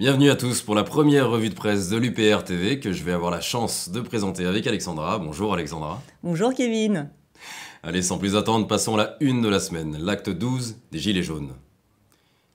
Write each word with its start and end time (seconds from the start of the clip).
Bienvenue 0.00 0.30
à 0.30 0.34
tous 0.34 0.62
pour 0.62 0.74
la 0.74 0.82
première 0.82 1.28
revue 1.28 1.50
de 1.50 1.54
presse 1.54 1.90
de 1.90 1.98
l'UPR 1.98 2.42
TV 2.42 2.80
que 2.80 2.90
je 2.90 3.04
vais 3.04 3.12
avoir 3.12 3.30
la 3.30 3.42
chance 3.42 3.90
de 3.90 4.00
présenter 4.00 4.46
avec 4.46 4.66
Alexandra. 4.66 5.18
Bonjour 5.18 5.52
Alexandra. 5.52 6.02
Bonjour 6.22 6.54
Kevin. 6.54 7.10
Allez, 7.82 8.00
sans 8.00 8.16
plus 8.16 8.34
attendre, 8.34 8.66
passons 8.66 8.94
à 8.94 8.96
la 8.96 9.16
une 9.20 9.42
de 9.42 9.48
la 9.50 9.60
semaine, 9.60 9.98
l'acte 10.02 10.30
12 10.30 10.76
des 10.90 10.98
Gilets 10.98 11.22
jaunes. 11.22 11.52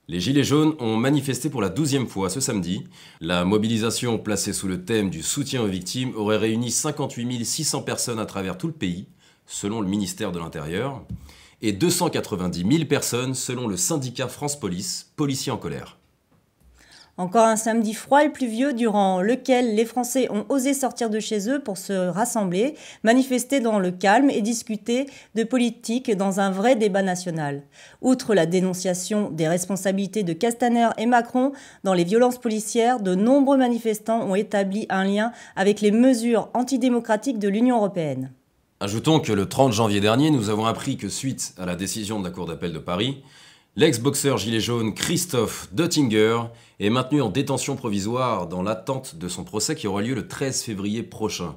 Les 0.08 0.18
Gilets 0.18 0.42
jaunes 0.42 0.74
ont 0.80 0.96
manifesté 0.96 1.48
pour 1.48 1.62
la 1.62 1.68
douzième 1.68 2.08
fois 2.08 2.30
ce 2.30 2.40
samedi. 2.40 2.82
La 3.20 3.44
mobilisation 3.44 4.18
placée 4.18 4.52
sous 4.52 4.66
le 4.66 4.84
thème 4.84 5.08
du 5.08 5.22
soutien 5.22 5.62
aux 5.62 5.68
victimes 5.68 6.16
aurait 6.16 6.38
réuni 6.38 6.72
58 6.72 7.44
600 7.44 7.82
personnes 7.82 8.18
à 8.18 8.26
travers 8.26 8.58
tout 8.58 8.66
le 8.66 8.72
pays, 8.72 9.06
selon 9.46 9.80
le 9.80 9.86
ministère 9.86 10.32
de 10.32 10.40
l'Intérieur, 10.40 11.04
et 11.62 11.70
290 11.70 12.66
000 12.68 12.86
personnes 12.86 13.34
selon 13.34 13.68
le 13.68 13.76
syndicat 13.76 14.26
France 14.26 14.58
Police, 14.58 15.12
policiers 15.14 15.52
en 15.52 15.58
colère. 15.58 15.95
Encore 17.18 17.46
un 17.46 17.56
samedi 17.56 17.94
froid 17.94 18.24
et 18.24 18.28
pluvieux 18.28 18.74
durant 18.74 19.22
lequel 19.22 19.74
les 19.74 19.86
Français 19.86 20.28
ont 20.30 20.44
osé 20.50 20.74
sortir 20.74 21.08
de 21.08 21.18
chez 21.18 21.48
eux 21.48 21.60
pour 21.60 21.78
se 21.78 21.94
rassembler, 21.94 22.74
manifester 23.04 23.60
dans 23.60 23.78
le 23.78 23.90
calme 23.90 24.28
et 24.28 24.42
discuter 24.42 25.06
de 25.34 25.42
politique 25.42 26.14
dans 26.14 26.40
un 26.40 26.50
vrai 26.50 26.76
débat 26.76 27.00
national. 27.00 27.62
Outre 28.02 28.34
la 28.34 28.44
dénonciation 28.44 29.30
des 29.30 29.48
responsabilités 29.48 30.24
de 30.24 30.34
Castaner 30.34 30.90
et 30.98 31.06
Macron 31.06 31.52
dans 31.84 31.94
les 31.94 32.04
violences 32.04 32.36
policières, 32.36 33.00
de 33.00 33.14
nombreux 33.14 33.56
manifestants 33.56 34.20
ont 34.28 34.34
établi 34.34 34.84
un 34.90 35.04
lien 35.04 35.32
avec 35.56 35.80
les 35.80 35.92
mesures 35.92 36.50
antidémocratiques 36.52 37.38
de 37.38 37.48
l'Union 37.48 37.76
européenne. 37.76 38.30
Ajoutons 38.80 39.20
que 39.20 39.32
le 39.32 39.48
30 39.48 39.72
janvier 39.72 40.00
dernier, 40.00 40.30
nous 40.30 40.50
avons 40.50 40.66
appris 40.66 40.98
que 40.98 41.08
suite 41.08 41.54
à 41.56 41.64
la 41.64 41.76
décision 41.76 42.18
de 42.20 42.24
la 42.24 42.30
Cour 42.30 42.44
d'appel 42.44 42.74
de 42.74 42.78
Paris, 42.78 43.22
L'ex-boxeur 43.78 44.38
gilet 44.38 44.60
jaune 44.60 44.94
Christophe 44.94 45.68
Dottinger 45.70 46.44
est 46.80 46.88
maintenu 46.88 47.20
en 47.20 47.28
détention 47.28 47.76
provisoire 47.76 48.46
dans 48.46 48.62
l'attente 48.62 49.16
de 49.16 49.28
son 49.28 49.44
procès 49.44 49.74
qui 49.74 49.86
aura 49.86 50.00
lieu 50.00 50.14
le 50.14 50.26
13 50.26 50.62
février 50.62 51.02
prochain, 51.02 51.56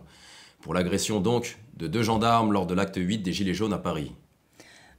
pour 0.60 0.74
l'agression 0.74 1.22
donc 1.22 1.60
de 1.78 1.88
deux 1.88 2.04
gendarmes 2.04 2.52
lors 2.52 2.66
de 2.66 2.74
l'acte 2.74 2.98
8 2.98 3.20
des 3.20 3.32
Gilets 3.32 3.54
jaunes 3.54 3.72
à 3.72 3.78
Paris. 3.78 4.12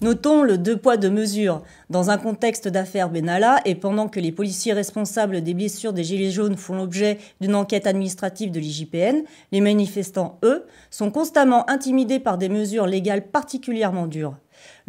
Notons 0.00 0.42
le 0.42 0.56
deux 0.56 0.78
poids 0.78 0.96
deux 0.96 1.10
mesures. 1.10 1.62
Dans 1.90 2.08
un 2.08 2.16
contexte 2.16 2.68
d'affaires 2.68 3.10
Benalla 3.10 3.60
et 3.66 3.74
pendant 3.74 4.08
que 4.08 4.18
les 4.18 4.32
policiers 4.32 4.72
responsables 4.72 5.42
des 5.42 5.52
blessures 5.52 5.92
des 5.92 6.04
Gilets 6.04 6.30
jaunes 6.30 6.56
font 6.56 6.74
l'objet 6.74 7.18
d'une 7.42 7.54
enquête 7.54 7.86
administrative 7.86 8.50
de 8.50 8.60
l'IGPN, 8.60 9.24
les 9.52 9.60
manifestants, 9.60 10.38
eux, 10.42 10.64
sont 10.88 11.10
constamment 11.10 11.68
intimidés 11.68 12.18
par 12.18 12.38
des 12.38 12.48
mesures 12.48 12.86
légales 12.86 13.26
particulièrement 13.26 14.06
dures. 14.06 14.36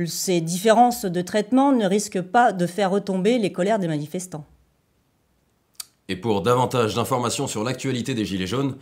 Ces 0.05 0.41
différences 0.41 1.05
de 1.05 1.22
traitement 1.22 1.72
ne 1.72 1.86
risquent 1.86 2.22
pas 2.22 2.53
de 2.53 2.66
faire 2.66 2.91
retomber 2.91 3.38
les 3.38 3.52
colères 3.52 3.80
des 3.80 3.88
manifestants. 3.88 4.45
Et 6.08 6.16
pour 6.16 6.41
davantage 6.41 6.95
d'informations 6.95 7.47
sur 7.47 7.63
l'actualité 7.63 8.13
des 8.13 8.25
Gilets 8.25 8.47
jaunes, 8.47 8.75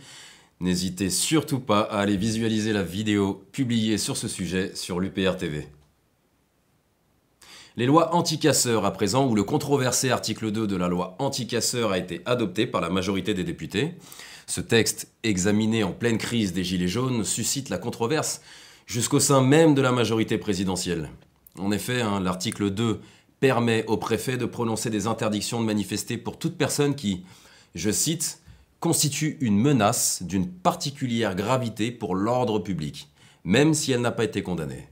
n'hésitez 0.58 1.10
surtout 1.10 1.60
pas 1.60 1.82
à 1.82 2.00
aller 2.00 2.16
visualiser 2.16 2.72
la 2.72 2.82
vidéo 2.82 3.44
publiée 3.52 3.98
sur 3.98 4.16
ce 4.16 4.28
sujet 4.28 4.72
sur 4.74 4.98
l'UPR 4.98 5.36
TV. 5.36 5.68
Les 7.76 7.86
lois 7.86 8.14
anti-casseurs 8.14 8.84
à 8.84 8.92
présent, 8.92 9.28
où 9.28 9.34
le 9.34 9.44
controversé 9.44 10.10
article 10.10 10.50
2 10.50 10.66
de 10.66 10.76
la 10.76 10.88
loi 10.88 11.14
anti-casseurs 11.20 11.92
a 11.92 11.98
été 11.98 12.20
adopté 12.26 12.66
par 12.66 12.80
la 12.80 12.90
majorité 12.90 13.32
des 13.32 13.44
députés. 13.44 13.94
Ce 14.46 14.60
texte, 14.60 15.06
examiné 15.22 15.84
en 15.84 15.92
pleine 15.92 16.18
crise 16.18 16.52
des 16.52 16.64
Gilets 16.64 16.88
jaunes, 16.88 17.24
suscite 17.24 17.68
la 17.68 17.78
controverse 17.78 18.40
jusqu'au 18.90 19.20
sein 19.20 19.40
même 19.40 19.76
de 19.76 19.82
la 19.82 19.92
majorité 19.92 20.36
présidentielle. 20.36 21.10
En 21.56 21.70
effet, 21.70 22.00
hein, 22.00 22.18
l'article 22.18 22.70
2 22.70 23.00
permet 23.38 23.86
au 23.86 23.96
préfet 23.96 24.36
de 24.36 24.46
prononcer 24.46 24.90
des 24.90 25.06
interdictions 25.06 25.60
de 25.60 25.64
manifester 25.64 26.18
pour 26.18 26.40
toute 26.40 26.58
personne 26.58 26.96
qui, 26.96 27.24
je 27.76 27.92
cite, 27.92 28.40
constitue 28.80 29.38
une 29.40 29.56
menace 29.56 30.24
d'une 30.24 30.50
particulière 30.50 31.36
gravité 31.36 31.92
pour 31.92 32.16
l'ordre 32.16 32.58
public, 32.58 33.08
même 33.44 33.74
si 33.74 33.92
elle 33.92 34.00
n'a 34.00 34.10
pas 34.10 34.24
été 34.24 34.42
condamnée. 34.42 34.88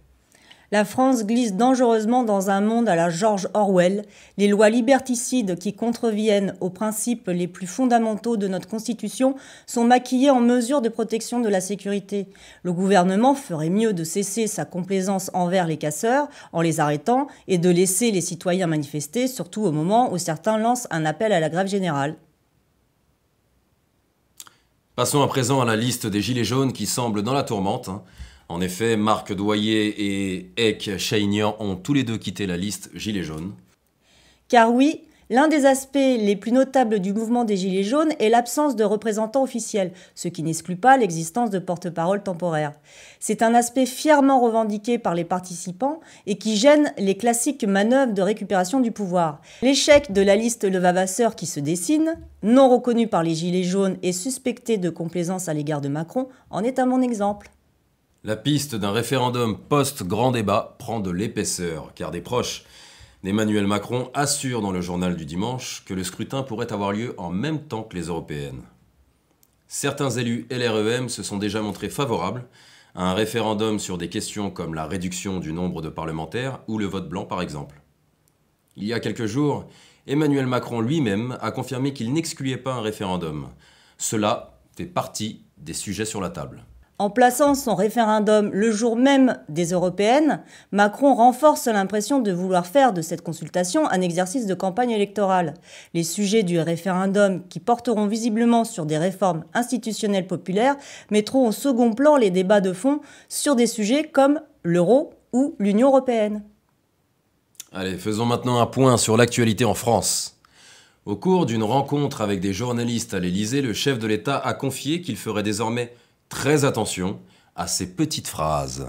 La 0.70 0.84
France 0.84 1.24
glisse 1.24 1.54
dangereusement 1.54 2.24
dans 2.24 2.50
un 2.50 2.60
monde 2.60 2.90
à 2.90 2.94
la 2.94 3.08
George 3.08 3.48
Orwell. 3.54 4.04
Les 4.36 4.48
lois 4.48 4.68
liberticides 4.68 5.58
qui 5.58 5.72
contreviennent 5.72 6.54
aux 6.60 6.68
principes 6.68 7.28
les 7.28 7.48
plus 7.48 7.66
fondamentaux 7.66 8.36
de 8.36 8.48
notre 8.48 8.68
Constitution 8.68 9.34
sont 9.66 9.84
maquillées 9.84 10.28
en 10.28 10.40
mesures 10.40 10.82
de 10.82 10.90
protection 10.90 11.40
de 11.40 11.48
la 11.48 11.62
sécurité. 11.62 12.26
Le 12.64 12.74
gouvernement 12.74 13.34
ferait 13.34 13.70
mieux 13.70 13.94
de 13.94 14.04
cesser 14.04 14.46
sa 14.46 14.66
complaisance 14.66 15.30
envers 15.32 15.66
les 15.66 15.78
casseurs 15.78 16.28
en 16.52 16.60
les 16.60 16.80
arrêtant 16.80 17.28
et 17.46 17.56
de 17.56 17.70
laisser 17.70 18.10
les 18.10 18.20
citoyens 18.20 18.66
manifester, 18.66 19.26
surtout 19.26 19.64
au 19.64 19.72
moment 19.72 20.12
où 20.12 20.18
certains 20.18 20.58
lancent 20.58 20.86
un 20.90 21.06
appel 21.06 21.32
à 21.32 21.40
la 21.40 21.48
grève 21.48 21.68
générale. 21.68 22.16
Passons 24.96 25.22
à 25.22 25.28
présent 25.28 25.62
à 25.62 25.64
la 25.64 25.76
liste 25.76 26.06
des 26.06 26.20
Gilets 26.20 26.44
jaunes 26.44 26.74
qui 26.74 26.84
semblent 26.84 27.22
dans 27.22 27.32
la 27.32 27.44
tourmente. 27.44 27.88
En 28.50 28.62
effet, 28.62 28.96
Marc 28.96 29.34
Doyer 29.34 29.94
et 29.98 30.50
Ek 30.56 30.96
Chaignan 30.96 31.54
ont 31.60 31.76
tous 31.76 31.92
les 31.92 32.02
deux 32.02 32.16
quitté 32.16 32.46
la 32.46 32.56
liste 32.56 32.90
Gilets 32.94 33.22
jaunes. 33.22 33.52
Car 34.48 34.72
oui, 34.72 35.02
l'un 35.28 35.48
des 35.48 35.66
aspects 35.66 35.96
les 35.96 36.34
plus 36.34 36.52
notables 36.52 37.00
du 37.00 37.12
mouvement 37.12 37.44
des 37.44 37.58
Gilets 37.58 37.82
jaunes 37.82 38.14
est 38.18 38.30
l'absence 38.30 38.74
de 38.74 38.84
représentants 38.84 39.42
officiels, 39.42 39.92
ce 40.14 40.28
qui 40.28 40.42
n'exclut 40.42 40.76
pas 40.76 40.96
l'existence 40.96 41.50
de 41.50 41.58
porte-parole 41.58 42.22
temporaires. 42.22 42.72
C'est 43.20 43.42
un 43.42 43.52
aspect 43.54 43.84
fièrement 43.84 44.40
revendiqué 44.40 44.96
par 44.96 45.14
les 45.14 45.24
participants 45.24 46.00
et 46.26 46.38
qui 46.38 46.56
gêne 46.56 46.94
les 46.96 47.18
classiques 47.18 47.64
manœuvres 47.64 48.14
de 48.14 48.22
récupération 48.22 48.80
du 48.80 48.92
pouvoir. 48.92 49.42
L'échec 49.60 50.10
de 50.10 50.22
la 50.22 50.36
liste 50.36 50.64
Levavasseur 50.64 51.36
qui 51.36 51.44
se 51.44 51.60
dessine, 51.60 52.14
non 52.42 52.70
reconnue 52.70 53.08
par 53.08 53.22
les 53.22 53.34
Gilets 53.34 53.62
jaunes 53.62 53.98
et 54.02 54.12
suspectée 54.12 54.78
de 54.78 54.88
complaisance 54.88 55.50
à 55.50 55.52
l'égard 55.52 55.82
de 55.82 55.88
Macron, 55.88 56.28
en 56.48 56.64
est 56.64 56.78
un 56.78 56.86
bon 56.86 57.02
exemple. 57.02 57.50
La 58.28 58.36
piste 58.36 58.74
d'un 58.74 58.92
référendum 58.92 59.56
post-grand 59.56 60.32
débat 60.32 60.76
prend 60.78 61.00
de 61.00 61.10
l'épaisseur, 61.10 61.94
car 61.94 62.10
des 62.10 62.20
proches 62.20 62.64
d'Emmanuel 63.24 63.66
Macron 63.66 64.10
assurent 64.12 64.60
dans 64.60 64.70
le 64.70 64.82
journal 64.82 65.16
du 65.16 65.24
dimanche 65.24 65.82
que 65.86 65.94
le 65.94 66.04
scrutin 66.04 66.42
pourrait 66.42 66.70
avoir 66.70 66.92
lieu 66.92 67.14
en 67.16 67.30
même 67.30 67.62
temps 67.62 67.84
que 67.84 67.96
les 67.96 68.08
européennes. 68.08 68.60
Certains 69.66 70.10
élus 70.10 70.46
LREM 70.50 71.08
se 71.08 71.22
sont 71.22 71.38
déjà 71.38 71.62
montrés 71.62 71.88
favorables 71.88 72.44
à 72.94 73.10
un 73.10 73.14
référendum 73.14 73.78
sur 73.78 73.96
des 73.96 74.10
questions 74.10 74.50
comme 74.50 74.74
la 74.74 74.84
réduction 74.84 75.40
du 75.40 75.54
nombre 75.54 75.80
de 75.80 75.88
parlementaires 75.88 76.60
ou 76.68 76.76
le 76.76 76.84
vote 76.84 77.08
blanc 77.08 77.24
par 77.24 77.40
exemple. 77.40 77.80
Il 78.76 78.84
y 78.84 78.92
a 78.92 79.00
quelques 79.00 79.24
jours, 79.24 79.66
Emmanuel 80.06 80.46
Macron 80.46 80.82
lui-même 80.82 81.38
a 81.40 81.50
confirmé 81.50 81.94
qu'il 81.94 82.12
n'excluait 82.12 82.58
pas 82.58 82.74
un 82.74 82.82
référendum. 82.82 83.48
Cela 83.96 84.60
fait 84.76 84.84
partie 84.84 85.46
des 85.56 85.72
sujets 85.72 86.04
sur 86.04 86.20
la 86.20 86.28
table. 86.28 86.66
En 87.00 87.10
plaçant 87.10 87.54
son 87.54 87.76
référendum 87.76 88.50
le 88.52 88.72
jour 88.72 88.96
même 88.96 89.38
des 89.48 89.66
européennes, 89.66 90.42
Macron 90.72 91.14
renforce 91.14 91.66
l'impression 91.66 92.18
de 92.18 92.32
vouloir 92.32 92.66
faire 92.66 92.92
de 92.92 93.02
cette 93.02 93.22
consultation 93.22 93.88
un 93.88 94.00
exercice 94.00 94.46
de 94.46 94.54
campagne 94.54 94.90
électorale. 94.90 95.54
Les 95.94 96.02
sujets 96.02 96.42
du 96.42 96.58
référendum, 96.58 97.46
qui 97.48 97.60
porteront 97.60 98.08
visiblement 98.08 98.64
sur 98.64 98.84
des 98.84 98.98
réformes 98.98 99.44
institutionnelles 99.54 100.26
populaires, 100.26 100.74
mettront 101.12 101.46
au 101.46 101.52
second 101.52 101.92
plan 101.92 102.16
les 102.16 102.30
débats 102.30 102.60
de 102.60 102.72
fond 102.72 103.00
sur 103.28 103.54
des 103.54 103.68
sujets 103.68 104.02
comme 104.02 104.40
l'euro 104.64 105.12
ou 105.32 105.54
l'Union 105.60 105.90
européenne. 105.90 106.42
Allez, 107.70 107.96
faisons 107.96 108.26
maintenant 108.26 108.58
un 108.58 108.66
point 108.66 108.96
sur 108.96 109.16
l'actualité 109.16 109.64
en 109.64 109.74
France. 109.74 110.40
Au 111.06 111.14
cours 111.14 111.46
d'une 111.46 111.62
rencontre 111.62 112.22
avec 112.22 112.40
des 112.40 112.52
journalistes 112.52 113.14
à 113.14 113.20
l'Élysée, 113.20 113.62
le 113.62 113.72
chef 113.72 114.00
de 114.00 114.08
l'État 114.08 114.36
a 114.36 114.52
confié 114.52 115.00
qu'il 115.00 115.16
ferait 115.16 115.44
désormais 115.44 115.94
Très 116.28 116.64
attention 116.64 117.20
à 117.56 117.66
ces 117.66 117.94
petites 117.94 118.28
phrases. 118.28 118.88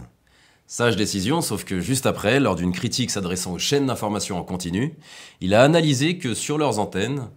Sage 0.67 0.95
décision, 0.95 1.41
sauf 1.41 1.63
que 1.63 1.79
juste 1.79 2.05
après, 2.05 2.39
lors 2.39 2.55
d'une 2.55 2.71
critique 2.71 3.09
s'adressant 3.09 3.53
aux 3.53 3.59
chaînes 3.59 3.87
d'information 3.87 4.37
en 4.37 4.43
continu, 4.43 4.93
il 5.41 5.55
a 5.55 5.63
analysé 5.63 6.17
que 6.17 6.33
sur 6.35 6.57
leurs 6.57 6.77
antennes, 6.77 7.29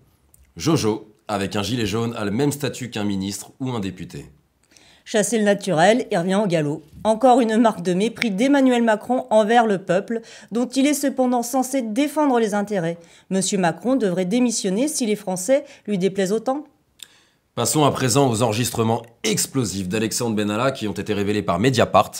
Jojo, 0.56 1.08
avec 1.28 1.56
un 1.56 1.62
gilet 1.62 1.86
jaune, 1.86 2.14
a 2.14 2.24
le 2.24 2.30
même 2.30 2.52
statut 2.52 2.90
qu'un 2.90 3.04
ministre 3.04 3.52
ou 3.58 3.70
un 3.70 3.80
député. 3.80 4.26
Chasser 5.04 5.38
le 5.38 5.44
naturel, 5.44 6.06
il 6.10 6.18
revient 6.18 6.36
au 6.36 6.46
galop. 6.46 6.82
Encore 7.04 7.40
une 7.40 7.56
marque 7.56 7.82
de 7.82 7.94
mépris 7.94 8.30
d'Emmanuel 8.30 8.82
Macron 8.82 9.26
envers 9.30 9.66
le 9.66 9.78
peuple, 9.78 10.20
dont 10.52 10.66
il 10.66 10.86
est 10.86 10.94
cependant 10.94 11.42
censé 11.42 11.82
défendre 11.82 12.38
les 12.38 12.54
intérêts. 12.54 12.98
Monsieur 13.30 13.58
Macron 13.58 13.96
devrait 13.96 14.26
démissionner 14.26 14.88
si 14.88 15.06
les 15.06 15.16
Français 15.16 15.64
lui 15.86 15.98
déplaisent 15.98 16.32
autant. 16.32 16.66
Passons 17.54 17.84
à 17.84 17.90
présent 17.90 18.30
aux 18.30 18.42
enregistrements 18.42 19.02
explosifs 19.24 19.86
d'Alexandre 19.86 20.34
Benalla 20.34 20.72
qui 20.72 20.88
ont 20.88 20.94
été 20.94 21.12
révélés 21.12 21.42
par 21.42 21.58
Mediapart. 21.58 22.12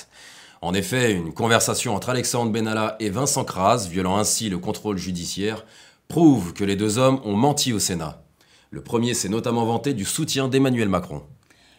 En 0.61 0.75
effet, 0.75 1.15
une 1.15 1.33
conversation 1.33 1.95
entre 1.95 2.11
Alexandre 2.11 2.53
Benalla 2.53 2.97
et 3.01 3.09
Vincent 3.09 3.43
Kras, 3.43 3.89
violant 3.91 4.19
ainsi 4.19 4.51
le 4.51 4.59
contrôle 4.59 4.99
judiciaire, 4.99 5.65
prouve 6.07 6.53
que 6.53 6.65
les 6.65 6.77
deux 6.77 6.99
hommes 6.99 7.19
ont 7.25 7.35
menti 7.35 7.73
au 7.73 7.79
Sénat. 7.79 8.23
Le 8.71 8.83
premier 8.83 9.15
s'est 9.15 9.31
notamment 9.31 9.65
vanté 9.65 9.95
du 9.95 10.05
soutien 10.05 10.49
d'Emmanuel 10.49 10.91
Macron. 10.91 11.23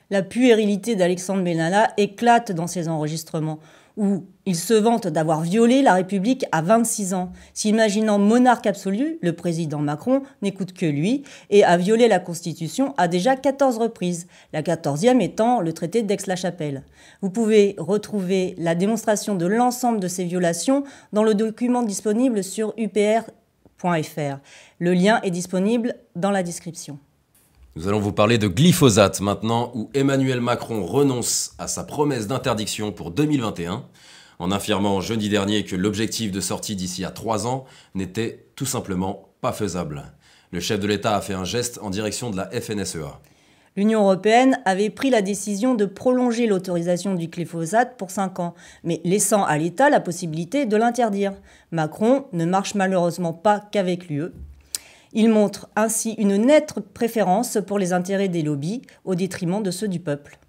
La 0.09 0.23
puérilité 0.23 0.95
d'Alexandre 0.95 1.43
Benalla 1.43 1.93
éclate 1.97 2.51
dans 2.51 2.65
ces 2.65 2.87
enregistrements. 2.87 3.59
Où 3.97 4.25
il 4.45 4.55
se 4.55 4.73
vante 4.73 5.07
d'avoir 5.07 5.41
violé 5.41 5.81
la 5.81 5.93
République 5.93 6.45
à 6.51 6.61
26 6.61 7.13
ans, 7.13 7.31
s'imaginant 7.53 8.19
monarque 8.19 8.67
absolu, 8.67 9.19
le 9.21 9.33
président 9.33 9.79
Macron 9.79 10.23
n'écoute 10.41 10.73
que 10.73 10.85
lui 10.85 11.23
et 11.49 11.63
a 11.63 11.77
violé 11.77 12.07
la 12.07 12.19
Constitution 12.19 12.93
à 12.97 13.07
déjà 13.07 13.35
14 13.35 13.77
reprises, 13.77 14.27
la 14.51 14.61
14e 14.61 15.21
étant 15.21 15.61
le 15.61 15.73
traité 15.73 16.01
d'Aix-la-Chapelle. 16.01 16.83
Vous 17.21 17.29
pouvez 17.29 17.75
retrouver 17.77 18.55
la 18.57 18.75
démonstration 18.75 19.35
de 19.35 19.45
l'ensemble 19.45 19.99
de 19.99 20.07
ces 20.07 20.25
violations 20.25 20.83
dans 21.13 21.23
le 21.23 21.35
document 21.35 21.83
disponible 21.83 22.43
sur 22.43 22.73
upr.fr. 22.77 24.39
Le 24.79 24.93
lien 24.93 25.21
est 25.21 25.31
disponible 25.31 25.95
dans 26.15 26.31
la 26.31 26.43
description. 26.43 26.99
Nous 27.75 27.87
allons 27.87 27.99
vous 27.99 28.13
parler 28.13 28.37
de 28.37 28.47
glyphosate 28.47 29.19
maintenant, 29.19 29.71
où 29.73 29.89
Emmanuel 29.95 30.41
Macron 30.41 30.85
renonce 30.85 31.55
à 31.57 31.67
sa 31.67 31.83
promesse 31.83 32.27
d'interdiction 32.27 32.91
pour 32.91 33.09
2021, 33.09 33.83
en 34.37 34.51
affirmant 34.51 35.01
jeudi 35.01 35.27
dernier 35.27 35.65
que 35.65 35.75
l'objectif 35.75 36.31
de 36.31 36.39
sortie 36.39 36.75
d'ici 36.75 37.03
à 37.03 37.09
trois 37.09 37.47
ans 37.47 37.65
n'était 37.95 38.45
tout 38.55 38.67
simplement 38.67 39.29
pas 39.41 39.53
faisable. 39.53 40.03
Le 40.51 40.59
chef 40.59 40.79
de 40.79 40.85
l'État 40.85 41.15
a 41.15 41.21
fait 41.21 41.33
un 41.33 41.45
geste 41.45 41.79
en 41.81 41.89
direction 41.89 42.29
de 42.29 42.37
la 42.37 42.47
FNSEA. 42.51 43.19
L'Union 43.75 44.01
européenne 44.01 44.59
avait 44.65 44.91
pris 44.91 45.09
la 45.09 45.23
décision 45.23 45.73
de 45.73 45.85
prolonger 45.85 46.45
l'autorisation 46.45 47.15
du 47.15 47.25
glyphosate 47.27 47.97
pour 47.97 48.11
cinq 48.11 48.39
ans, 48.39 48.53
mais 48.83 49.01
laissant 49.03 49.43
à 49.45 49.57
l'État 49.57 49.89
la 49.89 49.99
possibilité 49.99 50.67
de 50.67 50.77
l'interdire. 50.77 51.33
Macron 51.71 52.25
ne 52.33 52.45
marche 52.45 52.75
malheureusement 52.75 53.33
pas 53.33 53.59
qu'avec 53.71 54.09
l'UE. 54.09 54.29
Il 55.15 55.29
montre 55.29 55.67
ainsi 55.75 56.13
une 56.17 56.37
nette 56.37 56.73
préférence 56.93 57.59
pour 57.67 57.77
les 57.77 57.93
intérêts 57.93 58.29
des 58.29 58.41
lobbies 58.41 58.81
au 59.05 59.13
détriment 59.13 59.61
de 59.61 59.69
ceux 59.69 59.87
du 59.87 59.99
peuple. 59.99 60.39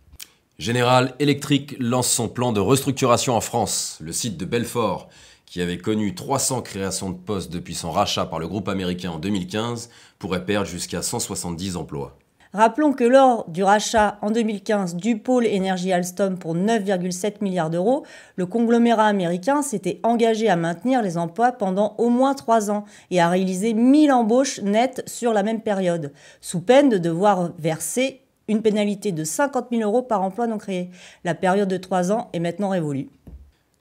General 0.58 1.14
Electric 1.18 1.76
lance 1.78 2.10
son 2.10 2.28
plan 2.28 2.52
de 2.52 2.60
restructuration 2.60 3.36
en 3.36 3.42
France. 3.42 3.98
Le 4.00 4.12
site 4.12 4.38
de 4.38 4.46
Belfort, 4.46 5.10
qui 5.44 5.60
avait 5.60 5.76
connu 5.76 6.14
300 6.14 6.62
créations 6.62 7.10
de 7.10 7.18
postes 7.18 7.52
depuis 7.52 7.74
son 7.74 7.90
rachat 7.90 8.24
par 8.24 8.38
le 8.38 8.48
groupe 8.48 8.68
américain 8.68 9.10
en 9.10 9.18
2015, 9.18 9.90
pourrait 10.18 10.46
perdre 10.46 10.66
jusqu'à 10.66 11.02
170 11.02 11.76
emplois. 11.76 12.16
Rappelons 12.54 12.92
que 12.92 13.02
lors 13.02 13.50
du 13.50 13.64
rachat 13.64 14.16
en 14.22 14.30
2015 14.30 14.94
du 14.94 15.18
pôle 15.18 15.44
énergie 15.44 15.92
Alstom 15.92 16.38
pour 16.38 16.54
9,7 16.54 17.42
milliards 17.42 17.68
d'euros, 17.68 18.04
le 18.36 18.46
conglomérat 18.46 19.06
américain 19.06 19.60
s'était 19.60 19.98
engagé 20.04 20.48
à 20.48 20.54
maintenir 20.54 21.02
les 21.02 21.18
emplois 21.18 21.50
pendant 21.50 21.96
au 21.98 22.10
moins 22.10 22.34
trois 22.34 22.70
ans 22.70 22.84
et 23.10 23.20
à 23.20 23.28
réaliser 23.28 23.74
1000 23.74 24.12
embauches 24.12 24.60
nettes 24.60 25.02
sur 25.08 25.32
la 25.32 25.42
même 25.42 25.62
période, 25.62 26.12
sous 26.40 26.60
peine 26.60 26.88
de 26.90 26.98
devoir 26.98 27.50
verser 27.58 28.20
une 28.46 28.62
pénalité 28.62 29.10
de 29.10 29.24
50 29.24 29.66
000 29.72 29.82
euros 29.82 30.02
par 30.02 30.22
emploi 30.22 30.46
non 30.46 30.58
créé. 30.58 30.90
La 31.24 31.34
période 31.34 31.68
de 31.68 31.76
trois 31.76 32.12
ans 32.12 32.30
est 32.34 32.40
maintenant 32.40 32.68
révolue. 32.68 33.08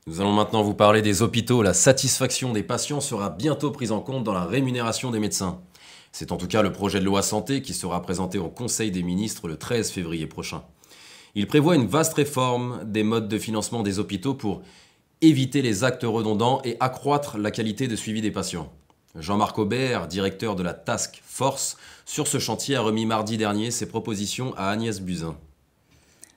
Nous 0.08 0.20
allons 0.20 0.34
maintenant 0.34 0.64
vous 0.64 0.74
parler 0.74 1.04
des 1.04 1.22
hôpitaux. 1.22 1.62
La 1.62 1.75
satisfaction 1.75 2.52
des 2.52 2.64
patients 2.64 3.02
sera 3.02 3.30
bientôt 3.30 3.70
prise 3.70 3.92
en 3.92 4.00
compte 4.00 4.24
dans 4.24 4.34
la 4.34 4.46
rémunération 4.46 5.12
des 5.12 5.20
médecins. 5.20 5.60
C'est 6.13 6.31
en 6.31 6.38
tout 6.38 6.48
cas 6.48 6.62
le 6.62 6.71
projet 6.71 7.00
de 7.00 7.06
loi 7.06 7.24
santé 7.24 7.63
qui 7.63 7.74
sera 7.74 8.00
présenté 8.04 8.38
au 8.38 8.48
Conseil 8.48 8.92
des 8.92 9.01
ministres 9.01 9.48
le 9.48 9.57
13 9.57 9.89
février 9.89 10.27
prochain. 10.27 10.63
Il 11.33 11.48
prévoit 11.48 11.75
une 11.75 11.88
vaste 11.88 12.13
réforme 12.13 12.81
des 12.86 13.01
modes 13.01 13.27
de 13.27 13.39
financement 13.39 13.81
des 13.81 13.98
hôpitaux 13.98 14.36
pour 14.36 14.62
éviter 15.21 15.63
les 15.63 15.83
actes 15.83 16.04
redondants 16.04 16.62
et 16.63 16.77
accroître 16.80 17.39
la 17.39 17.50
qualité 17.50 17.88
de 17.88 17.95
suivi 17.95 18.21
des 18.21 18.30
patients. 18.30 18.71
Jean-Marc 19.15 19.57
Aubert, 19.57 20.07
directeur 20.07 20.56
de 20.56 20.62
la 20.62 20.75
Task 20.75 21.19
Force, 21.25 21.77
sur 22.06 22.27
ce 22.27 22.38
chantier 22.38 22.75
a 22.75 22.81
remis 22.81 23.07
mardi 23.07 23.38
dernier 23.38 23.71
ses 23.71 23.88
propositions 23.88 24.54
à 24.56 24.69
Agnès 24.69 25.01
Buzyn. 25.01 25.36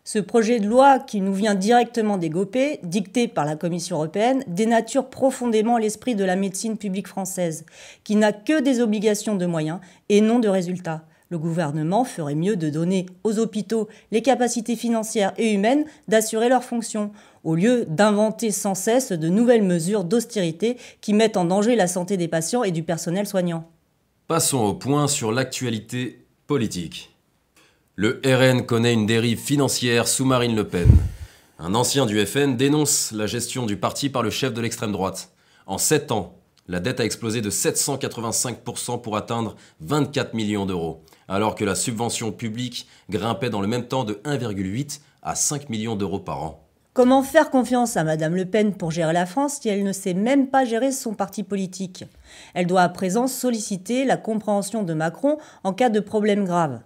Ce 0.09 0.21
projet 0.21 0.61
de 0.61 0.69
loi, 0.69 1.01
qui 1.01 1.21
nous 1.21 1.35
vient 1.35 1.57
directement 1.57 2.17
des 2.17 2.31
GOPÉ, 2.31 2.79
dicté 2.85 3.27
par 3.27 3.45
la 3.45 3.57
Commission 3.57 3.97
européenne, 3.97 4.45
dénature 4.47 5.11
profondément 5.11 5.79
l'esprit 5.79 6.15
de 6.15 6.23
la 6.23 6.37
médecine 6.37 6.77
publique 6.77 7.09
française, 7.09 7.67
qui 8.05 8.15
n'a 8.15 8.33
que 8.33 8.61
des 8.61 8.81
obligations 8.81 9.35
de 9.35 9.47
moyens 9.47 9.81
et 10.09 10.21
non 10.21 10.39
de 10.39 10.47
résultats. 10.47 11.03
Le 11.29 11.39
gouvernement 11.39 12.05
ferait 12.05 12.37
mieux 12.37 12.55
de 12.55 12.71
donner 12.71 13.07
aux 13.25 13.41
hôpitaux 13.41 13.89
les 14.13 14.23
capacités 14.23 14.77
financières 14.77 15.33
et 15.39 15.53
humaines 15.53 15.87
d'assurer 16.07 16.49
leurs 16.49 16.63
fonctions, 16.63 17.11
au 17.43 17.57
lieu 17.57 17.85
d'inventer 17.89 18.53
sans 18.53 18.77
cesse 18.77 19.11
de 19.11 19.29
nouvelles 19.29 19.65
mesures 19.65 20.05
d'austérité 20.05 20.77
qui 21.01 21.15
mettent 21.15 21.37
en 21.37 21.47
danger 21.47 21.75
la 21.75 21.89
santé 21.89 22.17
des 22.17 22.29
patients 22.29 22.63
et 22.63 22.71
du 22.71 22.85
personnel 22.85 23.27
soignant. 23.27 23.69
Passons 24.29 24.63
au 24.63 24.75
point 24.75 25.09
sur 25.09 25.33
l'actualité 25.33 26.25
politique. 26.47 27.16
Le 27.99 28.21
RN 28.27 28.67
connaît 28.67 28.93
une 28.93 29.07
dérive 29.07 29.39
financière 29.39 30.07
sous 30.07 30.27
Marine 30.27 30.55
Le 30.55 30.69
Pen. 30.69 30.87
Un 31.59 31.75
ancien 31.75 32.05
du 32.05 32.27
FN 32.27 32.55
dénonce 32.55 33.11
la 33.13 33.27
gestion 33.27 33.65
du 33.65 33.79
parti 33.79 34.11
par 34.11 34.23
le 34.23 34.29
chef 34.29 34.53
de 34.53 34.61
l'extrême 34.61 34.93
droite. 34.93 35.31
En 35.67 35.79
7 35.79 36.13
ans, 36.13 36.35
la 36.69 36.79
dette 36.79 37.01
a 37.01 37.07
explosé 37.07 37.41
de 37.41 37.51
785% 37.51 39.01
pour 39.01 39.17
atteindre 39.17 39.57
24 39.81 40.35
millions 40.35 40.67
d'euros, 40.67 41.01
alors 41.27 41.55
que 41.55 41.65
la 41.65 41.75
subvention 41.75 42.33
publique 42.33 42.87
grimpait 43.09 43.49
dans 43.49 43.63
le 43.63 43.67
même 43.67 43.89
temps 43.89 44.05
de 44.05 44.21
1,8 44.27 45.01
à 45.23 45.35
5 45.35 45.71
millions 45.71 45.97
d'euros 45.97 46.21
par 46.21 46.43
an. 46.43 46.69
Comment 46.93 47.23
faire 47.23 47.49
confiance 47.49 47.97
à 47.97 48.05
Madame 48.05 48.37
Le 48.37 48.45
Pen 48.45 48.75
pour 48.75 48.91
gérer 48.91 49.15
la 49.15 49.25
France 49.25 49.61
si 49.63 49.71
elle 49.71 49.85
ne 49.85 49.93
sait 49.93 50.13
même 50.13 50.49
pas 50.49 50.67
gérer 50.67 50.93
son 50.93 51.15
parti 51.15 51.43
politique? 51.43 52.05
Elle 52.53 52.67
doit 52.67 52.83
à 52.83 52.91
présent 52.91 53.27
solliciter 53.27 54.05
la 54.05 54.19
compréhension 54.19 54.83
de 54.83 54.93
Macron 54.93 55.39
en 55.65 55.73
cas 55.73 55.89
de 55.89 56.01
problème 56.01 56.45
grave. 56.45 56.81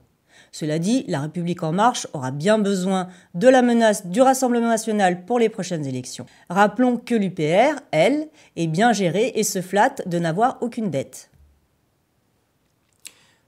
Cela 0.52 0.78
dit, 0.78 1.04
la 1.06 1.20
République 1.20 1.62
en 1.62 1.72
marche 1.72 2.06
aura 2.12 2.30
bien 2.32 2.58
besoin 2.58 3.08
de 3.34 3.48
la 3.48 3.62
menace 3.62 4.06
du 4.06 4.20
Rassemblement 4.20 4.68
national 4.68 5.24
pour 5.24 5.38
les 5.38 5.48
prochaines 5.48 5.86
élections. 5.86 6.26
Rappelons 6.48 6.96
que 6.96 7.14
l'UPR, 7.14 7.80
elle, 7.92 8.28
est 8.56 8.66
bien 8.66 8.92
gérée 8.92 9.32
et 9.36 9.44
se 9.44 9.62
flatte 9.62 10.08
de 10.08 10.18
n'avoir 10.18 10.58
aucune 10.60 10.90
dette. 10.90 11.30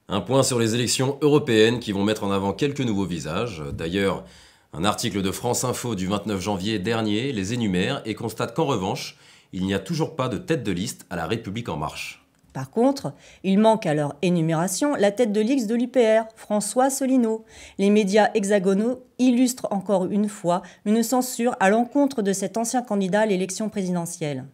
Un 0.08 0.20
point 0.20 0.42
sur 0.42 0.58
les 0.58 0.74
élections 0.74 1.18
européennes 1.22 1.80
qui 1.80 1.92
vont 1.92 2.04
mettre 2.04 2.24
en 2.24 2.30
avant 2.30 2.52
quelques 2.52 2.80
nouveaux 2.80 3.06
visages. 3.06 3.62
D'ailleurs, 3.72 4.24
un 4.72 4.84
article 4.84 5.22
de 5.22 5.30
France 5.30 5.64
Info 5.64 5.94
du 5.94 6.06
29 6.06 6.40
janvier 6.40 6.78
dernier 6.78 7.32
les 7.32 7.52
énumère 7.52 8.02
et 8.04 8.14
constate 8.14 8.54
qu'en 8.54 8.64
revanche, 8.64 9.16
il 9.52 9.64
n'y 9.64 9.74
a 9.74 9.78
toujours 9.78 10.16
pas 10.16 10.28
de 10.28 10.38
tête 10.38 10.62
de 10.62 10.72
liste 10.72 11.06
à 11.10 11.16
la 11.16 11.26
République 11.26 11.68
en 11.68 11.76
marche. 11.76 12.21
Par 12.52 12.70
contre, 12.70 13.14
il 13.44 13.58
manque 13.58 13.86
à 13.86 13.94
leur 13.94 14.14
énumération 14.20 14.94
la 14.94 15.10
tête 15.10 15.32
de 15.32 15.40
l'X 15.40 15.66
de 15.66 15.74
l'UPR, 15.74 16.24
François 16.36 16.90
Solino. 16.90 17.44
Les 17.78 17.90
médias 17.90 18.30
hexagonaux 18.34 19.04
illustrent 19.18 19.68
encore 19.70 20.06
une 20.06 20.28
fois 20.28 20.62
une 20.84 21.02
censure 21.02 21.56
à 21.60 21.70
l'encontre 21.70 22.22
de 22.22 22.32
cet 22.32 22.56
ancien 22.56 22.82
candidat 22.82 23.20
à 23.20 23.26
l'élection 23.26 23.68
présidentielle. 23.68 24.44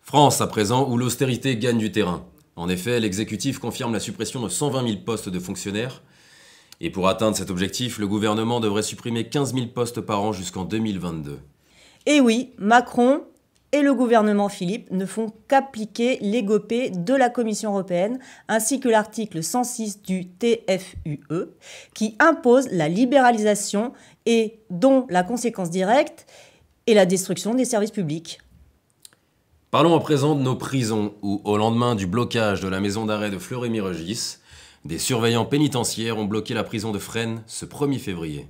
France 0.00 0.40
à 0.40 0.46
présent 0.46 0.90
où 0.90 0.96
l'austérité 0.96 1.56
gagne 1.56 1.78
du 1.78 1.92
terrain. 1.92 2.24
En 2.56 2.68
effet, 2.68 3.00
l'exécutif 3.00 3.58
confirme 3.58 3.92
la 3.92 4.00
suppression 4.00 4.42
de 4.42 4.48
120 4.48 4.86
000 4.86 5.00
postes 5.06 5.28
de 5.28 5.38
fonctionnaires. 5.38 6.02
Et 6.80 6.90
pour 6.90 7.08
atteindre 7.08 7.36
cet 7.36 7.50
objectif, 7.50 7.98
le 7.98 8.08
gouvernement 8.08 8.58
devrait 8.58 8.82
supprimer 8.82 9.28
15 9.28 9.54
000 9.54 9.66
postes 9.68 10.00
par 10.00 10.22
an 10.22 10.32
jusqu'en 10.32 10.64
2022. 10.64 11.38
Et 12.06 12.20
oui, 12.20 12.50
Macron 12.58 13.22
et 13.72 13.80
le 13.80 13.94
gouvernement 13.94 14.50
Philippe 14.50 14.90
ne 14.90 15.06
font 15.06 15.32
qu'appliquer 15.48 16.18
l'égopée 16.20 16.90
de 16.90 17.14
la 17.14 17.30
Commission 17.30 17.70
européenne 17.70 18.18
ainsi 18.48 18.80
que 18.80 18.88
l'article 18.88 19.42
106 19.42 20.02
du 20.02 20.28
TFUE 20.28 21.48
qui 21.94 22.16
impose 22.18 22.68
la 22.70 22.88
libéralisation 22.88 23.92
et 24.26 24.60
dont 24.70 25.06
la 25.08 25.22
conséquence 25.22 25.70
directe 25.70 26.26
est 26.86 26.94
la 26.94 27.06
destruction 27.06 27.54
des 27.54 27.64
services 27.64 27.90
publics. 27.90 28.40
Parlons 29.70 29.96
à 29.96 30.00
présent 30.00 30.34
de 30.34 30.42
nos 30.42 30.54
prisons 30.54 31.14
où, 31.22 31.40
au 31.44 31.56
lendemain 31.56 31.94
du 31.94 32.06
blocage 32.06 32.60
de 32.60 32.68
la 32.68 32.78
maison 32.78 33.06
d'arrêt 33.06 33.30
de 33.30 33.38
Fleury-Mérogis, 33.38 34.36
des 34.84 34.98
surveillants 34.98 35.46
pénitentiaires 35.46 36.18
ont 36.18 36.26
bloqué 36.26 36.52
la 36.52 36.64
prison 36.64 36.90
de 36.90 36.98
Fresnes 36.98 37.42
ce 37.46 37.64
1er 37.64 37.98
février. 37.98 38.46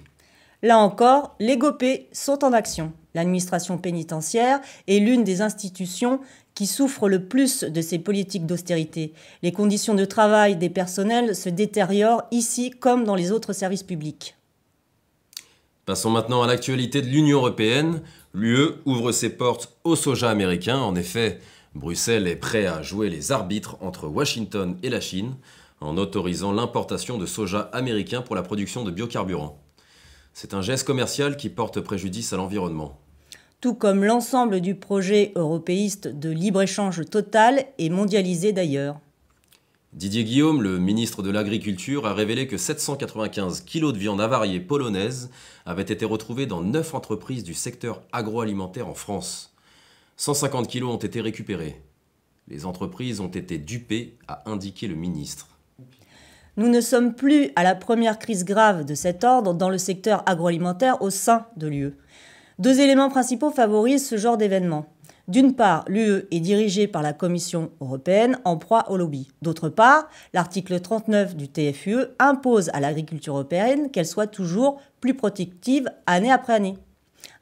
Là 0.62 0.78
encore, 0.78 1.34
les 1.40 1.56
GOPÉ 1.56 2.08
sont 2.12 2.44
en 2.44 2.52
action. 2.52 2.92
L'administration 3.14 3.78
pénitentiaire 3.78 4.60
est 4.86 5.00
l'une 5.00 5.24
des 5.24 5.42
institutions 5.42 6.20
qui 6.54 6.66
souffrent 6.66 7.08
le 7.08 7.24
plus 7.24 7.64
de 7.64 7.80
ces 7.80 7.98
politiques 7.98 8.46
d'austérité. 8.46 9.12
Les 9.42 9.52
conditions 9.52 9.94
de 9.94 10.04
travail 10.04 10.56
des 10.56 10.70
personnels 10.70 11.34
se 11.34 11.48
détériorent 11.48 12.22
ici 12.30 12.70
comme 12.70 13.04
dans 13.04 13.14
les 13.14 13.32
autres 13.32 13.52
services 13.52 13.82
publics. 13.82 14.36
Passons 15.84 16.10
maintenant 16.10 16.42
à 16.42 16.46
l'actualité 16.46 17.02
de 17.02 17.08
l'Union 17.08 17.38
européenne. 17.38 18.02
L'UE 18.32 18.76
ouvre 18.84 19.10
ses 19.10 19.30
portes 19.30 19.76
au 19.82 19.96
soja 19.96 20.30
américain. 20.30 20.78
En 20.78 20.94
effet, 20.94 21.40
Bruxelles 21.74 22.28
est 22.28 22.36
prêt 22.36 22.66
à 22.66 22.82
jouer 22.82 23.10
les 23.10 23.32
arbitres 23.32 23.76
entre 23.80 24.06
Washington 24.06 24.76
et 24.82 24.90
la 24.90 25.00
Chine 25.00 25.34
en 25.80 25.96
autorisant 25.96 26.52
l'importation 26.52 27.18
de 27.18 27.26
soja 27.26 27.68
américain 27.72 28.22
pour 28.22 28.36
la 28.36 28.42
production 28.42 28.84
de 28.84 28.92
biocarburants. 28.92 29.61
C'est 30.34 30.54
un 30.54 30.62
geste 30.62 30.86
commercial 30.86 31.36
qui 31.36 31.48
porte 31.48 31.80
préjudice 31.80 32.32
à 32.32 32.36
l'environnement. 32.36 32.98
Tout 33.60 33.74
comme 33.74 34.04
l'ensemble 34.04 34.60
du 34.60 34.74
projet 34.74 35.32
européiste 35.36 36.08
de 36.08 36.30
libre-échange 36.30 37.04
total 37.08 37.64
et 37.78 37.90
mondialisé 37.90 38.52
d'ailleurs. 38.52 38.98
Didier 39.92 40.24
Guillaume, 40.24 40.62
le 40.62 40.78
ministre 40.78 41.22
de 41.22 41.30
l'Agriculture, 41.30 42.06
a 42.06 42.14
révélé 42.14 42.46
que 42.46 42.56
795 42.56 43.60
kilos 43.60 43.92
de 43.92 43.98
viande 43.98 44.22
avariée 44.22 44.58
polonaise 44.58 45.30
avaient 45.66 45.82
été 45.82 46.06
retrouvés 46.06 46.46
dans 46.46 46.62
9 46.62 46.94
entreprises 46.94 47.44
du 47.44 47.52
secteur 47.52 48.02
agroalimentaire 48.10 48.88
en 48.88 48.94
France. 48.94 49.54
150 50.16 50.66
kilos 50.66 50.94
ont 50.94 50.98
été 50.98 51.20
récupérés. 51.20 51.82
Les 52.48 52.64
entreprises 52.64 53.20
ont 53.20 53.28
été 53.28 53.58
dupées, 53.58 54.16
a 54.28 54.50
indiqué 54.50 54.88
le 54.88 54.94
ministre. 54.94 55.51
Nous 56.58 56.68
ne 56.68 56.82
sommes 56.82 57.14
plus 57.14 57.50
à 57.56 57.62
la 57.62 57.74
première 57.74 58.18
crise 58.18 58.44
grave 58.44 58.84
de 58.84 58.94
cet 58.94 59.24
ordre 59.24 59.54
dans 59.54 59.70
le 59.70 59.78
secteur 59.78 60.22
agroalimentaire 60.26 61.00
au 61.00 61.08
sein 61.08 61.46
de 61.56 61.66
l'UE. 61.66 61.94
Deux 62.58 62.78
éléments 62.78 63.08
principaux 63.08 63.50
favorisent 63.50 64.06
ce 64.06 64.18
genre 64.18 64.36
d'événement. 64.36 64.84
D'une 65.28 65.54
part, 65.54 65.86
l'UE 65.88 66.26
est 66.30 66.40
dirigée 66.40 66.86
par 66.86 67.00
la 67.00 67.14
Commission 67.14 67.70
européenne 67.80 68.38
en 68.44 68.58
proie 68.58 68.90
au 68.90 68.98
lobby. 68.98 69.28
D'autre 69.40 69.70
part, 69.70 70.10
l'article 70.34 70.78
39 70.78 71.36
du 71.36 71.48
TFUE 71.48 72.08
impose 72.18 72.68
à 72.74 72.80
l'agriculture 72.80 73.34
européenne 73.34 73.90
qu'elle 73.90 74.06
soit 74.06 74.26
toujours 74.26 74.78
plus 75.00 75.14
protective 75.14 75.88
année 76.06 76.30
après 76.30 76.52
année, 76.52 76.76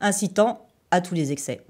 incitant 0.01 0.69
à 0.93 1.01
tous 1.01 1.17
les 1.17 1.33
excès. 1.33 1.63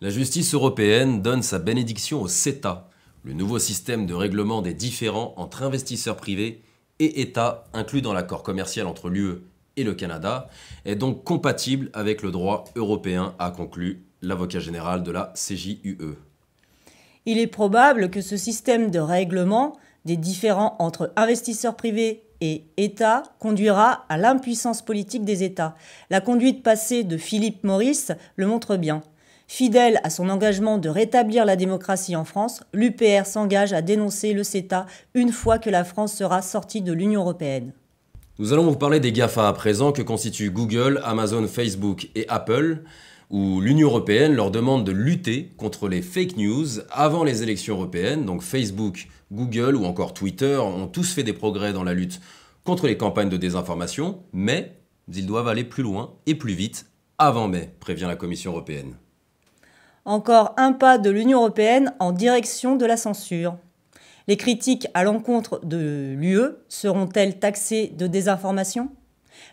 La 0.00 0.10
justice 0.10 0.52
européenne 0.52 1.22
donne 1.22 1.42
sa 1.42 1.60
bénédiction 1.60 2.22
au 2.22 2.26
CETA, 2.26 2.88
le 3.22 3.34
nouveau 3.34 3.60
système 3.60 4.04
de 4.04 4.14
règlement 4.14 4.62
des 4.62 4.74
différends 4.74 5.32
entre 5.36 5.62
investisseurs 5.62 6.16
privés 6.16 6.60
et 6.98 7.20
États 7.20 7.64
inclus 7.72 8.02
dans 8.02 8.12
l'accord 8.12 8.42
commercial 8.42 8.86
entre 8.86 9.08
l'UE 9.08 9.42
et 9.76 9.84
le 9.84 9.94
Canada, 9.94 10.48
est 10.84 10.96
donc 10.96 11.24
compatible 11.24 11.90
avec 11.94 12.22
le 12.22 12.30
droit 12.30 12.64
européen, 12.76 13.34
a 13.38 13.50
conclu 13.50 14.04
l'avocat 14.20 14.60
général 14.60 15.02
de 15.02 15.10
la 15.10 15.32
CJUE. 15.34 16.16
Il 17.24 17.38
est 17.38 17.46
probable 17.46 18.10
que 18.10 18.20
ce 18.20 18.36
système 18.36 18.90
de 18.90 18.98
règlement 18.98 19.76
des 20.04 20.16
différends 20.16 20.76
entre 20.78 21.12
investisseurs 21.16 21.76
privés 21.76 22.24
et 22.40 22.64
États 22.76 23.22
conduira 23.38 24.04
à 24.08 24.18
l'impuissance 24.18 24.82
politique 24.82 25.24
des 25.24 25.44
États. 25.44 25.76
La 26.10 26.20
conduite 26.20 26.64
passée 26.64 27.04
de 27.04 27.16
Philippe 27.16 27.62
Maurice 27.62 28.10
le 28.34 28.48
montre 28.48 28.76
bien. 28.76 29.02
Fidèle 29.54 30.00
à 30.02 30.08
son 30.08 30.30
engagement 30.30 30.78
de 30.78 30.88
rétablir 30.88 31.44
la 31.44 31.56
démocratie 31.56 32.16
en 32.16 32.24
France, 32.24 32.62
l'UPR 32.72 33.26
s'engage 33.26 33.74
à 33.74 33.82
dénoncer 33.82 34.32
le 34.32 34.44
CETA 34.44 34.86
une 35.12 35.30
fois 35.30 35.58
que 35.58 35.68
la 35.68 35.84
France 35.84 36.14
sera 36.14 36.40
sortie 36.40 36.80
de 36.80 36.90
l'Union 36.90 37.20
européenne. 37.20 37.74
Nous 38.38 38.54
allons 38.54 38.64
vous 38.64 38.78
parler 38.78 38.98
des 38.98 39.12
GAFA 39.12 39.46
à 39.46 39.52
présent 39.52 39.92
que 39.92 40.00
constituent 40.00 40.50
Google, 40.50 41.02
Amazon, 41.04 41.46
Facebook 41.46 42.08
et 42.14 42.26
Apple 42.30 42.78
où 43.28 43.60
l'Union 43.60 43.88
européenne 43.88 44.34
leur 44.34 44.50
demande 44.50 44.86
de 44.86 44.92
lutter 44.92 45.50
contre 45.58 45.86
les 45.86 46.00
fake 46.00 46.38
news 46.38 46.80
avant 46.90 47.22
les 47.22 47.42
élections 47.42 47.74
européennes. 47.74 48.24
Donc 48.24 48.40
Facebook, 48.40 49.06
Google 49.30 49.76
ou 49.76 49.84
encore 49.84 50.14
Twitter 50.14 50.56
ont 50.56 50.86
tous 50.86 51.12
fait 51.12 51.24
des 51.24 51.34
progrès 51.34 51.74
dans 51.74 51.84
la 51.84 51.92
lutte 51.92 52.22
contre 52.64 52.86
les 52.86 52.96
campagnes 52.96 53.28
de 53.28 53.36
désinformation, 53.36 54.22
mais 54.32 54.78
ils 55.14 55.26
doivent 55.26 55.48
aller 55.48 55.64
plus 55.64 55.82
loin 55.82 56.14
et 56.24 56.36
plus 56.36 56.54
vite 56.54 56.86
avant 57.18 57.48
mai, 57.48 57.68
prévient 57.80 58.06
la 58.08 58.16
Commission 58.16 58.52
européenne. 58.52 58.94
Encore 60.04 60.54
un 60.56 60.72
pas 60.72 60.98
de 60.98 61.10
l'Union 61.10 61.38
européenne 61.38 61.94
en 62.00 62.10
direction 62.10 62.74
de 62.74 62.84
la 62.84 62.96
censure. 62.96 63.56
Les 64.26 64.36
critiques 64.36 64.88
à 64.94 65.04
l'encontre 65.04 65.60
de 65.64 66.14
l'UE 66.16 66.56
seront-elles 66.68 67.38
taxées 67.38 67.92
de 67.96 68.08
désinformation? 68.08 68.90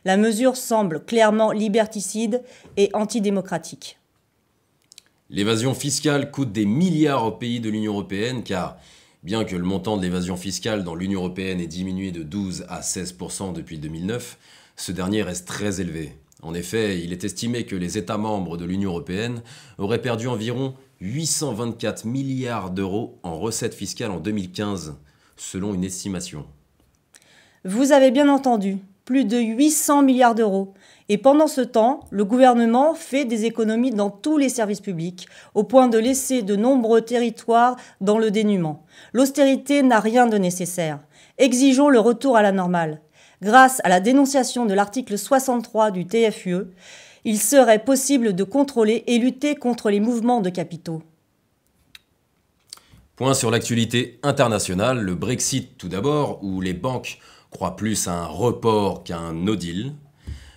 La 0.05 0.17
mesure 0.17 0.57
semble 0.57 1.05
clairement 1.05 1.51
liberticide 1.51 2.43
et 2.77 2.89
antidémocratique. 2.93 3.99
L'évasion 5.29 5.75
fiscale 5.75 6.31
coûte 6.31 6.51
des 6.51 6.65
milliards 6.65 7.25
aux 7.25 7.31
pays 7.31 7.59
de 7.59 7.69
l'Union 7.69 7.93
européenne 7.93 8.43
car, 8.43 8.77
bien 9.21 9.45
que 9.45 9.55
le 9.55 9.63
montant 9.63 9.97
de 9.97 10.01
l'évasion 10.01 10.35
fiscale 10.35 10.83
dans 10.83 10.95
l'Union 10.95 11.19
européenne 11.19 11.59
ait 11.59 11.67
diminué 11.67 12.11
de 12.11 12.23
12 12.23 12.65
à 12.69 12.81
16% 12.81 13.53
depuis 13.53 13.77
2009, 13.77 14.39
ce 14.75 14.91
dernier 14.91 15.21
reste 15.21 15.47
très 15.47 15.81
élevé. 15.81 16.15
En 16.41 16.53
effet, 16.53 17.01
il 17.01 17.12
est 17.12 17.24
estimé 17.24 17.65
que 17.65 17.75
les 17.75 17.98
États 17.98 18.17
membres 18.17 18.58
de 18.58 18.65
l'Union 18.65 18.91
européenne 18.91 19.41
auraient 19.77 20.01
perdu 20.01 20.27
environ 20.27 20.74
824 21.01 22.05
milliards 22.05 22.72
d'euros 22.72 23.19
en 23.24 23.38
recettes 23.38 23.74
fiscales 23.74 24.12
en 24.12 24.19
2015, 24.19 24.96
selon 25.36 25.74
une 25.74 25.84
estimation. 25.84 26.46
Vous 27.65 27.91
avez 27.91 28.12
bien 28.12 28.29
entendu, 28.29 28.77
plus 29.03 29.25
de 29.25 29.38
800 29.38 30.03
milliards 30.03 30.36
d'euros. 30.36 30.74
Et 31.10 31.17
pendant 31.17 31.48
ce 31.48 31.62
temps, 31.62 32.01
le 32.12 32.24
gouvernement 32.24 32.93
fait 32.93 33.25
des 33.25 33.46
économies 33.46 33.91
dans 33.91 34.12
tous 34.12 34.38
les 34.38 34.50
services 34.50 34.81
publics, 34.81 35.27
au 35.55 35.63
point 35.63 35.88
de 35.88 35.98
laisser 35.98 36.43
de 36.43 36.55
nombreux 36.55 37.01
territoires 37.01 37.75
dans 38.00 38.19
le 38.19 38.31
dénuement. 38.31 38.86
L'austérité 39.12 39.81
n'a 39.81 40.00
rien 40.00 40.27
de 40.27 40.38
nécessaire. 40.38 41.00
Exigeons 41.38 41.89
le 41.89 42.00
retour 42.00 42.38
à 42.38 42.43
la 42.43 42.51
normale. 42.51 43.01
Grâce 43.41 43.79
à 43.84 43.89
la 43.89 44.00
dénonciation 44.01 44.65
de 44.65 44.74
l'article 44.74 45.17
63 45.17 45.91
du 45.91 46.05
TFUE, 46.05 46.67
il 47.24 47.39
serait 47.39 47.84
possible 47.84 48.34
de 48.34 48.43
contrôler 48.43 49.03
et 49.08 49.17
lutter 49.17 49.55
contre 49.55 49.89
les 49.89 50.00
mouvements 50.00 50.41
de 50.41 50.50
capitaux. 50.50 51.01
Point 53.15 53.34
sur 53.34 53.51
l'actualité 53.51 54.19
internationale, 54.24 55.01
le 55.01 55.15
Brexit 55.15 55.77
tout 55.77 55.89
d'abord, 55.89 56.43
où 56.43 56.62
les 56.62 56.74
banques 56.74 57.19
croit 57.50 57.75
plus 57.75 58.08
à 58.08 58.13
un 58.13 58.25
report 58.25 59.03
qu'à 59.03 59.17
un 59.17 59.34
no 59.34 59.55
deal. 59.55 59.93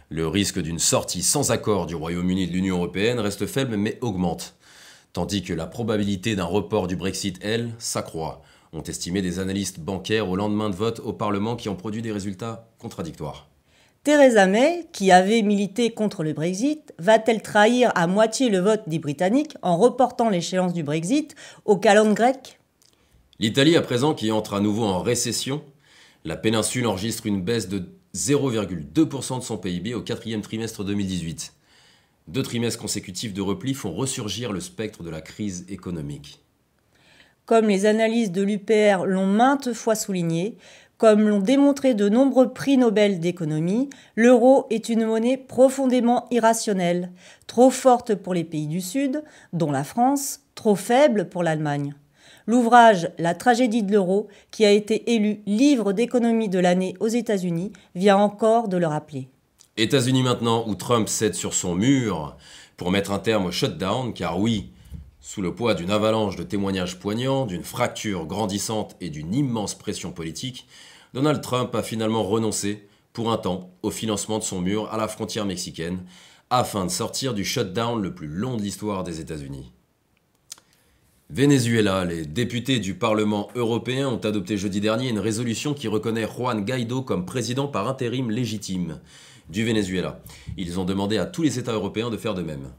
Le 0.09 0.29
risque 0.29 0.61
d'une 0.61 0.79
sortie 0.79 1.23
sans 1.23 1.51
accord 1.51 1.87
du 1.87 1.95
Royaume-Uni 1.95 2.47
de 2.47 2.53
l'Union 2.53 2.77
européenne 2.77 3.19
reste 3.19 3.47
faible 3.47 3.77
mais 3.77 3.99
augmente, 4.01 4.55
tandis 5.13 5.43
que 5.43 5.55
la 5.55 5.67
probabilité 5.67 6.37
d'un 6.37 6.45
report 6.45 6.87
du 6.87 6.97
Brexit, 6.97 7.39
elle, 7.43 7.73
s'accroît, 7.79 8.43
ont 8.73 8.83
estimé 8.83 9.21
des 9.21 9.39
analystes 9.39 9.81
bancaires 9.81 10.29
au 10.29 10.37
lendemain 10.37 10.71
de 10.71 10.75
vote 10.75 11.01
au 11.01 11.13
Parlement 11.13 11.57
qui 11.57 11.69
ont 11.69 11.77
produit 11.77 12.03
des 12.03 12.13
résultats 12.13 12.71
contradictoires. 12.79 13.49
Theresa 14.03 14.47
May, 14.47 14.89
qui 14.93 15.13
avait 15.13 15.43
milité 15.43 15.93
contre 15.93 16.25
le 16.25 16.33
Brexit, 16.33 16.93
va-t-elle 16.99 17.41
trahir 17.43 17.93
à 17.95 18.07
moitié 18.07 18.49
le 18.49 18.59
vote 18.59 18.83
des 18.89 18.99
Britanniques 18.99 19.57
en 19.63 19.77
reportant 19.77 20.29
l'échéance 20.29 20.73
du 20.73 20.83
Brexit 20.83 21.37
au 21.65 21.77
calendrier 21.77 22.15
grec? 22.15 22.59
L'Italie, 23.39 23.77
à 23.77 23.83
présent, 23.83 24.15
qui 24.15 24.33
entre 24.33 24.55
à 24.55 24.61
nouveau 24.61 24.85
en 24.85 25.03
récession, 25.03 25.63
la 26.25 26.37
péninsule 26.37 26.87
enregistre 26.87 27.27
une 27.27 27.43
baisse 27.43 27.69
de 27.69 27.91
0,2% 28.15 29.39
de 29.39 29.45
son 29.45 29.57
PIB 29.57 29.95
au 29.95 30.03
quatrième 30.03 30.43
trimestre 30.43 30.85
2018. 30.85 31.53
Deux 32.29 32.43
trimestres 32.43 32.81
consécutifs 32.81 33.35
de 33.35 33.41
repli 33.41 33.75
font 33.75 33.93
ressurgir 33.93 34.53
le 34.53 34.61
spectre 34.61 35.03
de 35.03 35.11
la 35.11 35.21
crise 35.21 35.65
économique. 35.69 36.41
Comme 37.53 37.69
les 37.69 37.85
analyses 37.85 38.33
de 38.33 38.41
l'UPR 38.41 39.05
l'ont 39.05 39.27
maintes 39.27 39.75
fois 39.75 39.95
souligné, 39.95 40.57
comme 40.97 41.29
l'ont 41.29 41.39
démontré 41.39 41.93
de 41.93 42.09
nombreux 42.09 42.55
prix 42.55 42.79
Nobel 42.79 43.21
d'économie, 43.21 43.91
l'euro 44.17 44.65
est 44.71 44.89
une 44.89 45.05
monnaie 45.05 45.37
profondément 45.37 46.29
irrationnelle, 46.31 47.13
trop 47.47 47.69
forte 47.69 48.15
pour 48.15 48.33
les 48.33 48.45
pays 48.45 48.69
du 48.69 48.81
Sud, 48.81 49.23
dont 49.53 49.71
la 49.71 49.85
France, 49.85 50.41
trop 50.55 50.77
faible 50.77 51.29
pour 51.29 51.43
l'Allemagne. 51.43 51.95
L'ouvrage 52.47 53.11
La 53.19 53.35
tragédie 53.35 53.83
de 53.83 53.93
l'euro, 53.93 54.29
qui 54.51 54.65
a 54.65 54.71
été 54.71 55.13
élu 55.15 55.43
livre 55.45 55.93
d'économie 55.93 56.49
de 56.49 56.59
l'année 56.59 56.95
aux 57.01 57.09
États-Unis, 57.09 57.75
vient 57.95 58.17
encore 58.17 58.69
de 58.69 58.79
le 58.79 58.87
rappeler. 58.87 59.29
États-Unis 59.77 60.23
maintenant, 60.23 60.65
où 60.67 60.75
Trump 60.75 61.07
cède 61.07 61.35
sur 61.35 61.53
son 61.53 61.75
mur 61.75 62.35
pour 62.79 62.91
mettre 62.91 63.13
un 63.13 63.19
terme 63.19 63.45
au 63.45 63.51
shutdown, 63.51 64.15
car 64.15 64.41
oui, 64.41 64.72
sous 65.23 65.41
le 65.41 65.55
poids 65.55 65.75
d'une 65.75 65.93
avalanche 65.93 66.35
de 66.35 66.43
témoignages 66.43 66.99
poignants, 66.99 67.47
d'une 67.47 67.63
fracture 67.63 68.27
grandissante 68.27 68.97
et 69.01 69.09
d'une 69.09 69.33
immense 69.33 69.77
pression 69.77 70.11
politique, 70.11 70.67
Donald 71.15 71.41
Trump 71.41 71.73
a 71.77 71.83
finalement 71.85 72.25
renoncé, 72.25 72.89
pour 73.13 73.31
un 73.31 73.39
temps, 73.39 73.71
au 73.83 73.93
financement 73.93 74.41
de 74.41 74.43
son 74.43 74.61
mur 74.61 74.93
à 74.93 74.97
la 74.97 75.07
frontière 75.07 75.47
mexicaine, 75.47 76.05
afin 76.51 76.85
de 76.85 76.91
sortir 76.91 77.35
du 77.35 77.45
shutdown 77.45 78.03
le 78.03 78.13
plus 78.13 78.27
long 78.27 78.57
de 78.57 78.63
l'histoire 78.63 79.05
des 79.05 79.21
États-Unis. 79.21 79.73
Venezuela, 81.31 82.05
les 82.05 82.27
députés 82.27 82.81
du 82.81 82.95
Parlement 82.95 83.49
européen 83.55 84.09
ont 84.09 84.19
adopté 84.19 84.59
jeudi 84.59 84.81
dernier 84.81 85.09
une 85.09 85.21
résolution 85.21 85.73
qui 85.73 85.87
reconnaît 85.87 86.27
Juan 86.27 86.65
Guaido 86.65 87.01
comme 87.01 87.25
président 87.25 87.69
par 87.69 87.89
intérim 87.89 88.29
légitime 88.29 89.01
du 89.49 89.65
Venezuela. 89.65 90.21
Ils 90.57 90.81
ont 90.81 90.85
demandé 90.85 91.17
à 91.17 91.27
tous 91.27 91.43
les 91.43 91.61
États 91.61 91.73
européens 91.73 92.11
de 92.11 92.17
faire 92.17 92.35
de 92.35 92.43
même. 92.43 92.73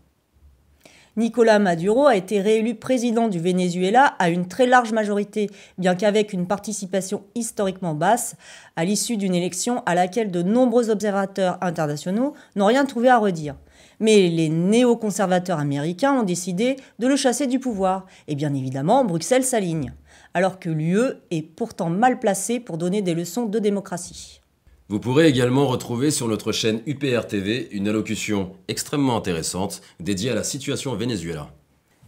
Nicolas 1.15 1.59
Maduro 1.59 2.07
a 2.07 2.15
été 2.15 2.41
réélu 2.41 2.73
président 2.73 3.27
du 3.27 3.39
Venezuela 3.39 4.15
à 4.17 4.29
une 4.29 4.47
très 4.47 4.65
large 4.65 4.93
majorité, 4.93 5.47
bien 5.77 5.93
qu'avec 5.93 6.33
une 6.33 6.47
participation 6.47 7.21
historiquement 7.35 7.93
basse, 7.93 8.35
à 8.75 8.83
l'issue 8.83 9.15
d'une 9.15 9.35
élection 9.35 9.83
à 9.85 9.93
laquelle 9.93 10.31
de 10.31 10.41
nombreux 10.41 10.89
observateurs 10.89 11.59
internationaux 11.61 12.33
n'ont 12.55 12.65
rien 12.65 12.85
trouvé 12.85 13.09
à 13.09 13.19
redire. 13.19 13.55
Mais 13.99 14.27
les 14.27 14.49
néoconservateurs 14.49 15.59
américains 15.59 16.13
ont 16.13 16.23
décidé 16.23 16.77
de 16.97 17.05
le 17.05 17.15
chasser 17.15 17.45
du 17.45 17.59
pouvoir. 17.59 18.07
Et 18.27 18.33
bien 18.33 18.55
évidemment, 18.55 19.05
Bruxelles 19.05 19.45
s'aligne. 19.45 19.93
Alors 20.33 20.59
que 20.59 20.71
l'UE 20.71 21.13
est 21.29 21.43
pourtant 21.43 21.91
mal 21.91 22.17
placée 22.17 22.59
pour 22.59 22.79
donner 22.79 23.03
des 23.03 23.13
leçons 23.13 23.45
de 23.45 23.59
démocratie. 23.59 24.42
Vous 24.89 24.99
pourrez 24.99 25.27
également 25.27 25.65
retrouver 25.67 26.11
sur 26.11 26.27
notre 26.27 26.51
chaîne 26.51 26.81
UPR 26.85 27.25
TV 27.27 27.69
une 27.71 27.87
allocution 27.87 28.51
extrêmement 28.67 29.15
intéressante 29.15 29.81
dédiée 30.01 30.31
à 30.31 30.35
la 30.35 30.43
situation 30.43 30.91
au 30.91 30.97
Venezuela. 30.97 31.49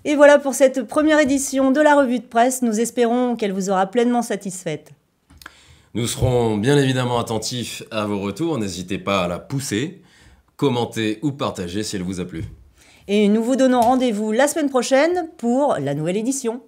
Et 0.04 0.16
voilà 0.16 0.40
pour 0.40 0.54
cette 0.54 0.84
première 0.84 1.20
édition 1.20 1.72
de 1.72 1.80
la 1.80 1.96
revue 1.96 2.20
de 2.20 2.26
presse. 2.26 2.62
Nous 2.62 2.80
espérons 2.80 3.38
qu'elle 3.38 3.54
vous 3.54 3.70
aura 3.70 3.88
pleinement 3.88 4.22
satisfaite. 4.22 4.92
Nous 5.94 6.06
serons 6.06 6.58
bien 6.58 6.78
évidemment 6.78 7.18
attentifs 7.18 7.82
à 7.92 8.06
vos 8.06 8.20
retours. 8.20 8.58
N'hésitez 8.58 8.98
pas 8.98 9.24
à 9.24 9.28
la 9.30 9.40
pousser, 9.40 10.02
commenter 10.58 11.20
ou 11.22 11.32
partager 11.32 11.82
si 11.82 11.96
elle 11.96 12.04
vous 12.04 12.20
a 12.20 12.26
plu. 12.26 12.44
Et 13.08 13.30
nous 13.30 13.42
vous 13.42 13.56
donnons 13.56 13.80
rendez-vous 13.80 14.34
la 14.34 14.48
semaine 14.50 14.70
prochaine 14.70 15.30
pour 15.38 15.78
la 15.80 15.94
nouvelle 15.94 16.18
édition. 16.18 16.62